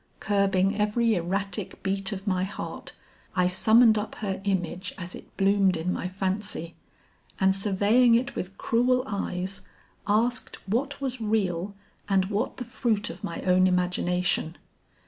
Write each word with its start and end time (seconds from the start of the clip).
Curbing 0.19 0.75
every 0.79 1.13
erratic 1.13 1.83
beat 1.83 2.11
of 2.11 2.25
my 2.25 2.43
heart, 2.43 2.93
I 3.35 3.45
summoned 3.45 3.99
up 3.99 4.15
her 4.15 4.41
image 4.45 4.95
as 4.97 5.13
it 5.13 5.37
bloomed 5.37 5.77
in 5.77 5.93
my 5.93 6.07
fancy, 6.07 6.73
and 7.39 7.53
surveying 7.55 8.15
it 8.15 8.35
with 8.35 8.57
cruel 8.57 9.03
eyes, 9.05 9.61
asked 10.07 10.55
what 10.67 10.99
was 11.01 11.21
real 11.21 11.75
and 12.09 12.31
what 12.31 12.57
the 12.57 12.65
fruit 12.65 13.11
of 13.11 13.23
my 13.23 13.43
own 13.43 13.67
imagination. 13.67 14.57